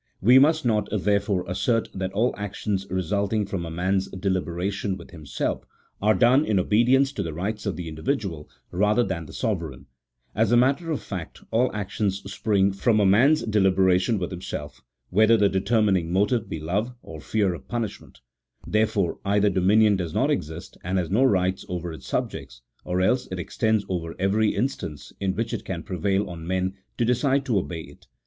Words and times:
We 0.19 0.39
must 0.39 0.65
not, 0.65 0.87
therefore, 0.91 1.45
assert 1.47 1.87
that 1.93 2.11
all 2.13 2.33
actions 2.35 2.87
resulting 2.89 3.45
from 3.45 3.67
a 3.67 3.69
man's 3.69 4.07
deliberation 4.09 4.97
with 4.97 5.11
himself 5.11 5.63
are 6.01 6.15
done 6.15 6.43
in 6.43 6.57
obedience 6.57 7.11
to 7.11 7.21
the 7.21 7.35
rights 7.35 7.67
of 7.67 7.75
the 7.75 7.87
in 7.87 7.93
dividual 7.93 8.49
rather 8.71 9.03
than 9.03 9.27
the 9.27 9.31
sovereign: 9.31 9.85
as 10.33 10.51
a 10.51 10.57
matter 10.57 10.89
of 10.89 11.03
fact, 11.03 11.43
all 11.51 11.69
actions 11.71 12.23
spring 12.33 12.71
from 12.71 12.99
a 12.99 13.05
man's 13.05 13.43
deliberation 13.43 14.17
with 14.17 14.31
himself, 14.31 14.81
whether 15.11 15.37
the 15.37 15.49
determining 15.49 16.11
motive 16.11 16.49
be 16.49 16.59
love 16.59 16.95
or 17.03 17.21
fear 17.21 17.53
of 17.53 17.67
punish 17.67 18.01
ment; 18.01 18.21
therefore, 18.65 19.19
either 19.23 19.51
dominion 19.51 19.95
does 19.97 20.15
not 20.15 20.31
exist, 20.31 20.79
and 20.83 20.97
has 20.97 21.11
no 21.11 21.23
rights 21.23 21.63
over 21.69 21.93
its 21.93 22.07
subjects, 22.07 22.63
or 22.83 23.01
else 23.01 23.27
it 23.29 23.37
extends 23.37 23.85
over 23.87 24.15
every 24.17 24.55
in 24.55 24.67
stance 24.67 25.13
in 25.19 25.35
which 25.35 25.53
it 25.53 25.63
can 25.63 25.83
prevail 25.83 26.27
on 26.27 26.47
men 26.47 26.73
to 26.97 27.05
decide 27.05 27.45
to 27.45 27.59
obey 27.59 27.81
it. 27.81 28.07